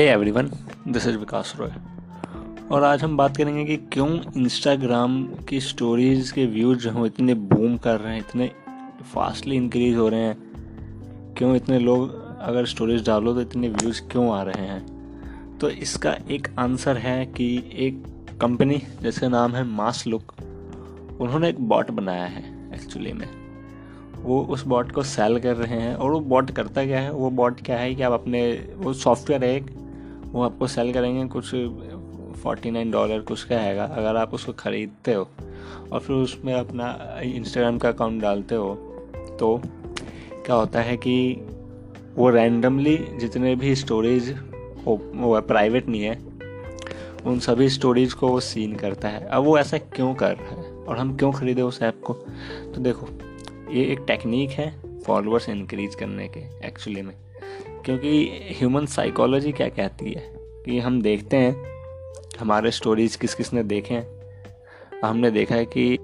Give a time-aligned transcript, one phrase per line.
[0.00, 0.50] Hey everyone
[0.88, 1.70] this is Vikas Roy
[2.70, 7.34] और आज हम बात करेंगे कि क्यों इंस्टाग्राम की स्टोरीज़ के व्यूज़ जो हैं इतने
[7.34, 8.50] बूम कर रहे हैं, इतने
[9.14, 10.36] फास्टली इंक्रीज हो रहे हैं।
[11.38, 15.58] क्यों इतने लोग अगर स्टोरीज डालो तो इतने व्यूज़ क्यों आ रहे हैं?
[15.58, 18.04] तो इसका एक आंसर है कि एक
[18.40, 20.34] कंपनी जिसका नाम है मास लुक
[21.20, 23.28] उन्होंने एक बॉट बनाया है एक्चुअली में।
[24.22, 27.12] वो उस बॉट को सेल कर रहे हैं और वो बॉट करता क्या है?
[27.12, 29.89] वो बॉट क्या है कि आप अपने, वो सॉफ्टवेयर है एक
[30.32, 31.50] वो आपको सेल करेंगे कुछ
[32.42, 35.28] फोर्टी नाइन डॉलर कुछ का हैगा, अगर आप उसको ख़रीदते हो
[35.92, 38.74] और फिर उसमें अपना इंस्टाग्राम का अकाउंट डालते हो
[39.40, 39.60] तो
[40.46, 41.16] क्या होता है कि
[42.16, 44.30] वो रैंडमली जितने भी स्टोरेज
[44.86, 46.18] वो प्राइवेट नहीं है,
[47.26, 50.70] उन सभी स्टोरेज को वो सीन करता है। अब वो ऐसा क्यों कर रहा है
[50.78, 52.12] और हम क्यों ख़रीदे उस ऐप को?
[52.12, 53.08] तो देखो,
[53.70, 57.14] ये एक टेक्निक है फॉलोअर्स इंक्रीज करने के एक्चुअली में।
[57.84, 60.40] क्योंकि ह्यूमन साइकोलॉजी क्या कहती है?
[60.64, 61.56] कि हम देखते हैं,
[62.40, 64.20] हमारे स्टोरीज किस किस ने देखे हैं।
[65.04, 65.98] हमने देखा है कि,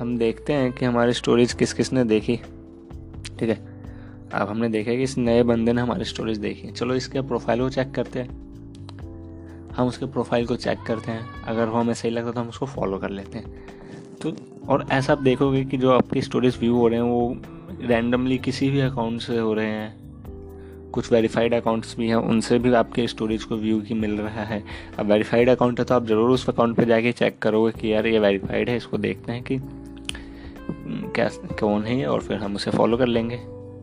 [0.00, 2.36] हम देखते हैं कि हमारे स्टोरीज किस किस ने देखी।
[3.38, 3.76] ठीक है?
[4.32, 7.60] अब हमने देखा है कि इस नए बंदे ने हमारी स्टोरीज देखी चलो इसके प्रोफ़ाइल
[7.60, 8.46] को चेक करते हैं।
[9.72, 12.48] हम उसके प्रोफ़ाइल को चेक करते हैं। अगर वो हमें सही लगता है तो हम
[12.48, 13.66] उसको फॉलो कर लेते हैं।
[14.22, 14.32] तो
[14.68, 17.36] और ऐसा आप देखोगे कि जो आपकी स्टोरीज व्यू हो रहे हैं वो
[17.80, 19.94] रैंडमली किसी भी अकाउंट से हो रहे हैं,
[20.92, 24.62] कुछ वेरीफाइड अकाउंट्स भी हैं, उनसे भी आपके स्टोरेज को व्यू की मिल रहा है।
[24.98, 28.06] अब वेरीफाइड अकाउंट है तो आप ज़रूर उस अकाउंट पर जाके चेक करोगे कि यार
[28.06, 29.58] ये वेरीफाइड है, इसको देखते हैं कि
[31.08, 31.28] क्या,
[31.60, 33.36] कौन है और फिर हम उसे फॉलो कर लेंगे।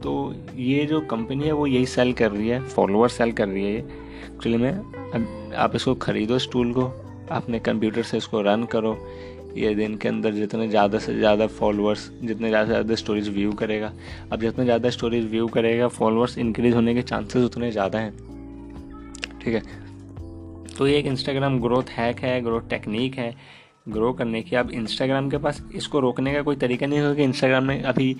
[0.03, 3.63] तो ये जो कंपनी है वो यही सेल कर रही है फॉलोअर सेल कर रही
[3.65, 3.77] है ये।
[4.25, 6.91] एक्चुअली में आप इसको ख़रीदो इस टूल को,
[7.31, 8.93] अपने कंप्यूटर से इसको रन करो
[9.55, 13.51] ये दिन के अंदर जितने ज़्यादा से ज़्यादा फॉलोअर्स जितने ज़्यादा से ज़्यादा स्टोरीज व्यू
[13.53, 13.91] करेगा।
[14.31, 18.11] अब जितने ज़्यादा स्टोरीज व्यू करेगा फॉलोअर्स इंक्रीज होने के चांसेस उतने ज़्यादा हैं।
[19.41, 19.61] ठीक है?
[20.77, 23.35] तो ये एक इंस्टाग्राम ग्रोथ हैक है ग्रोथ टेक्निक है।
[23.89, 27.23] ग्रो करने की, अब इंस्टाग्राम के पास इसको रोकने का कोई तरीका नहीं होगा कि
[27.23, 28.13] इंस्टाग्राम ने अभी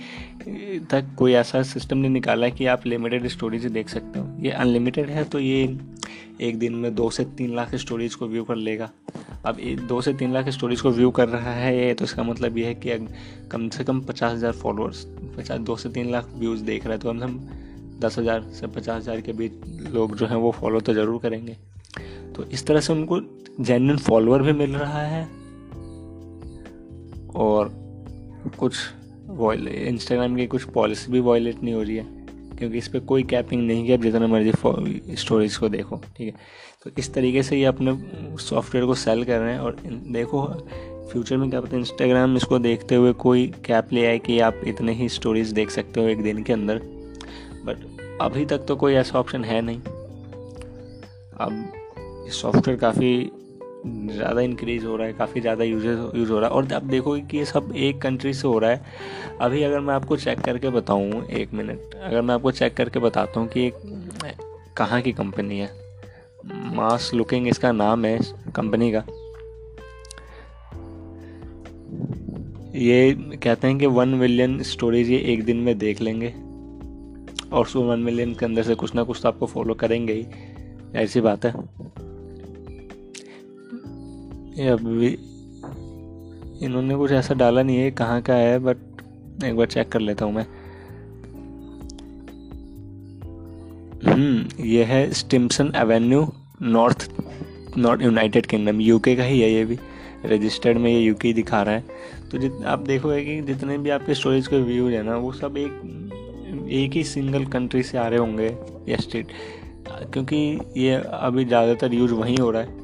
[0.91, 4.51] तक कोई ऐसा सिस्टम नहीं निकाला है कि आप लिमिटेड स्टोरीज देख सकते हो। ये
[4.51, 5.63] अनलिमिटेड है तो ये
[6.41, 8.89] एक दिन में दो से तीन लाख स्टोरीज को व्यू कर लेगा।
[9.45, 12.57] अब दो से तीन लाख स्टोरीज को व्यू कर रहा है ये तो इसका मतलब
[12.57, 12.97] ये है कि
[13.51, 15.05] कम से कम पचास हज़ार फॉलोअर्स
[15.37, 18.41] पचास, दो से तीन लाख व्यूज़ देख रहा है तो कम से कम दस हज़ार
[18.53, 19.51] से पचास हज़ार के बीच
[19.93, 21.57] लोग जो हैं वो फॉलो तो ज़रूर करेंगे।
[22.35, 23.19] तो इस तरह से उनको
[23.59, 25.23] जेन्यन फॉलोअर भी मिल रहा है
[27.37, 27.71] और
[28.59, 28.77] कुछ
[29.29, 32.22] इंस्टाग्राम की कुछ पॉलिसी भी वॉयलेट नहीं हो रही है।
[32.63, 36.33] क्योंकि इस पर कोई कैपिंग नहीं है जितना मर्ज़ी स्टोरेज को देखो, ठीक है?
[36.83, 37.97] तो इस तरीके से ये अपने
[38.39, 39.77] सॉफ्टवेयर को सेल कर रहे हैं और
[40.11, 40.45] देखो
[41.11, 44.93] फ्यूचर में क्या पता इंस्टाग्राम इसको देखते हुए कोई कैप ले आए कि आप इतने
[44.93, 46.79] ही स्टोरीज देख सकते हो एक दिन के अंदर।
[47.65, 47.85] बट
[48.21, 49.79] अभी तक तो कोई ऐसा ऑप्शन है नहीं।
[51.37, 51.73] अब
[52.31, 53.31] सॉफ्टवेयर काफ़ी
[53.85, 57.21] ज़्यादा इंक्रीज़ हो रहा है, काफ़ी ज़्यादा यूजेज यूज़ हो रहा है। और आप देखोगे
[57.21, 58.81] कि ये सब एक कंट्री से हो रहा है।
[59.41, 63.39] अभी अगर मैं आपको चेक करके बताऊँ, एक मिनट अगर मैं आपको चेक करके बताता
[63.39, 65.71] हूँ कि एक कहाँ की कंपनी है।
[66.75, 68.17] मास लुकिंग इसका नाम है
[68.55, 69.03] कंपनी का।
[72.75, 76.33] ये कहते हैं कि वन मिलियन स्टोरीज ये एक दिन में देख लेंगे।
[77.51, 80.25] और सो वन मिलियन के अंदर से कुछ ना कुछ तो आपको फॉलो करेंगे ही।
[80.95, 81.53] ऐसी बात है।
[84.55, 85.07] ये अभी
[86.65, 90.25] इन्होंने कुछ ऐसा डाला नहीं है, कहाँ का है बट एक बार चेक कर लेता
[90.25, 90.45] हूँ मैं।
[94.05, 96.27] हम्म ये है Stimson Avenue
[96.61, 97.09] North
[97.77, 99.77] North United Kingdom UK का ही है ये भी।
[100.25, 101.83] रजिस्टर्ड में ये यूके ही दिखा रहा है।
[102.31, 105.57] तो जित आप देखोगे कि जितने भी आपके स्टोरेज के व्यूज़ है ना, वो सब
[105.57, 108.55] एक एक ही सिंगल कंट्री से आ रहे होंगे,
[108.89, 109.27] या स्टेट
[110.13, 110.37] क्योंकि
[110.77, 112.82] ये अभी ज़्यादातर यूज़ वहीं हो रहा है।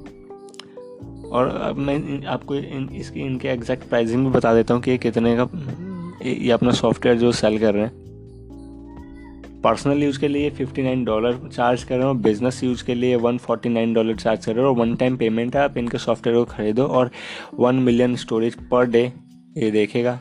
[1.29, 4.97] और अब मैं आपको इन, इसकी इनके एग्जैक्ट प्राइसिंग भी बता देता हूँ कि ये
[4.97, 5.49] कितने का
[6.25, 7.91] ये अपना सॉफ्टवेयर जो सेल कर रहे हैं।
[9.63, 13.15] पर्सनल यूज़ के लिए फिफ्टी नाइन डॉलर चार्ज कर रहे हो बिज़नेस यूज़ के लिए
[13.15, 15.97] one forty nine dollar charge कर रहे हो। और वन टाइम पेमेंट है आप इनके
[15.97, 17.11] सॉफ्टवेयर को खरीदो और
[17.53, 19.01] one million storage per day
[19.57, 20.19] ये देखेगा।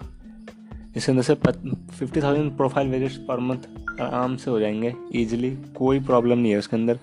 [0.96, 6.00] इसके अंदर से fifty thousand profile visits per month आराम से हो जाएँगे ईजिली कोई
[6.00, 6.98] प्रॉब्लम नहीं है उसके अंदर। और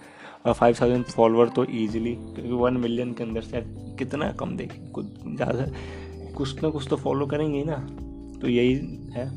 [0.48, 3.62] फाइव थाउज़ेंड फॉलोअर तो ईजिली क्योंकि वन मिलियन के अंदर से
[4.00, 5.66] कितना कम देखें, कुछ ज़्यादा,
[6.36, 7.76] कुछ ना कुछ तो फॉलो करेंगे ना
[8.42, 8.74] तो यही
[9.14, 9.28] है।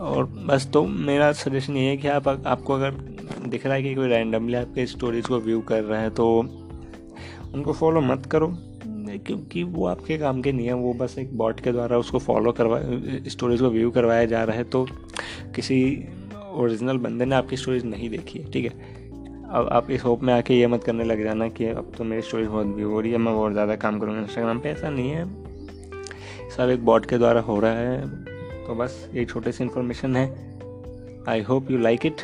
[0.00, 2.90] और बस तो मेरा सजेशन ये है कि आप, आपको अगर
[3.48, 7.72] दिख रहा है कि कोई रैंडमली आपके स्टोरीज को व्यू कर रहा है तो उनको
[7.72, 8.52] फॉलो मत करो,
[9.16, 12.52] क्योंकि वो आपके काम के नहीं है, वो बस एक बॉट के द्वारा उसको फॉलो
[12.52, 12.80] करवा
[13.28, 14.86] स्टोरीज को व्यू करवाया जा रहा है तो
[15.54, 15.78] किसी
[16.52, 19.04] ओरिजिनल बंदे ने आपकी स्टोरीज नहीं देखी है, ठीक है?
[19.48, 22.22] अब आप इस होप में आके ये मत करने लग जाना कि अब तो मेरी
[22.22, 25.10] स्टोरी बहुत व्यू हो रही है, मैं और ज़्यादा काम करूँगा इंस्टाग्राम पे, ऐसा नहीं
[25.10, 25.24] है।
[26.56, 30.26] सब एक बॉट के द्वारा हो रहा है तो बस ये छोटी सी इन्फॉर्मेशन है।
[31.28, 32.20] I hope you like it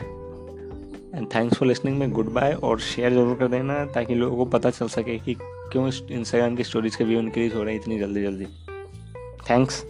[1.15, 4.45] and thanks for listening में गुड बाय और शेयर ज़रूर कर देना, ताकि लोगों को
[4.51, 7.99] पता चल सके कि क्यों इंस्टाग्राम की स्टोरीज़ के व्यू इंक्रीज़ हो रहे हैं इतनी
[7.99, 8.47] जल्दी जल्दी
[9.51, 9.85] थैंक्स